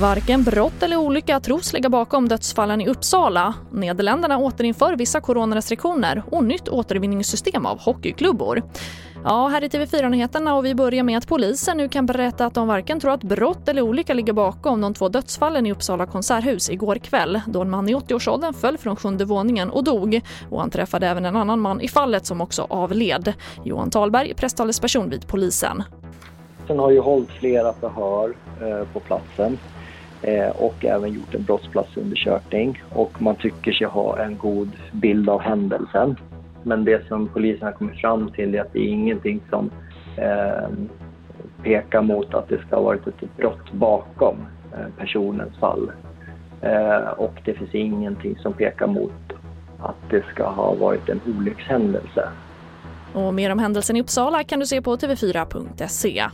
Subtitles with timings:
[0.00, 3.54] Varken brott eller olycka tros ligga bakom dödsfallen i Uppsala.
[3.72, 8.62] Nederländerna återinför vissa coronarestriktioner och nytt återvinningssystem av hockeyklubbor.
[9.24, 12.68] Ja, här är TV4-nyheterna och vi börjar med att polisen nu kan berätta att de
[12.68, 16.96] varken tror att brott eller olycka ligger bakom de två dödsfallen i Uppsala konserthus igår
[16.96, 20.20] kväll då en man i 80-årsåldern föll från sjunde våningen och dog.
[20.50, 23.32] Och han träffade även en annan man i fallet som också avled.
[23.64, 25.82] Johan Talberg, presstalesperson vid polisen.
[26.68, 29.58] Polisen har ju hållit flera förhör eh, på platsen
[30.22, 35.40] eh, och även gjort en brottsplatsundersökning och man tycker sig ha en god bild av
[35.40, 36.16] händelsen.
[36.62, 39.70] Men det som polisen har kommit fram till är att det är ingenting som
[40.16, 40.68] eh,
[41.62, 44.36] pekar mot att det ska ha varit ett brott bakom
[44.72, 45.92] eh, personens fall.
[46.62, 49.32] Eh, och det finns ingenting som pekar mot
[49.78, 52.28] att det ska ha varit en olyckshändelse.
[53.14, 56.24] Och mer om händelsen i Uppsala kan du se på tv4.se.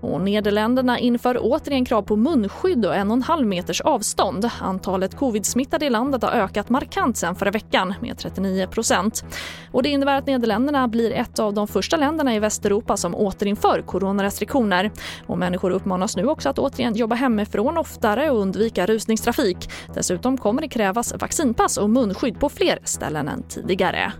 [0.00, 4.50] Och Nederländerna inför återigen krav på munskydd och en och en halv meters avstånd.
[4.60, 9.24] Antalet covid-smittade i landet har ökat markant sen förra veckan med 39 procent.
[9.72, 13.82] Och det innebär att Nederländerna blir ett av de första länderna i Västeuropa som återinför
[13.86, 14.90] coronarestriktioner.
[15.26, 19.70] Och människor uppmanas nu också att återigen jobba hemifrån oftare och undvika rusningstrafik.
[19.94, 24.12] Dessutom kommer det krävas vaccinpass och munskydd på fler ställen än tidigare.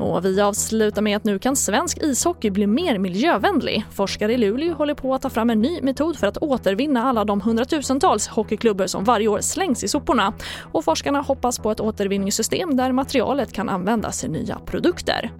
[0.00, 3.84] Och vi avslutar med att nu kan svensk ishockey bli mer miljövänlig.
[3.90, 7.24] Forskare i Luleå håller på att ta fram en ny metod för att återvinna alla
[7.24, 10.32] de hundratusentals hockeyklubbor som varje år slängs i soporna.
[10.72, 15.30] Och forskarna hoppas på ett återvinningssystem där materialet kan användas i nya produkter.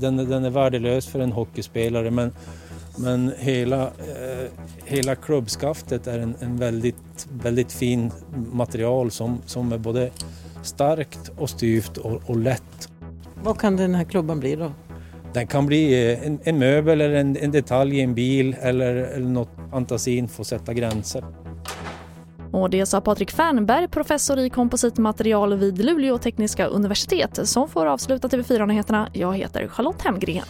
[0.00, 2.32] Den, den är värdelös för en hockeyspelare men,
[2.98, 4.50] men hela, eh,
[4.84, 8.10] hela klubbskaftet är en, en väldigt, väldigt fin
[8.52, 10.10] material som, som är både
[10.62, 12.88] starkt och styvt och, och lätt.
[13.44, 14.72] Vad kan den här klubban bli då?
[15.32, 18.94] Den kan bli eh, en, en möbel eller en, en, detalj i en bil eller,
[18.94, 21.24] eller något fantasin får sätta gränser.
[22.52, 28.28] Och det sa Patrik Fernberg, professor i kompositmaterial vid Luleå tekniska universitet som får avsluta
[28.28, 29.08] TV4-nyheterna.
[29.12, 30.44] Jag heter Charlotte Hemgren.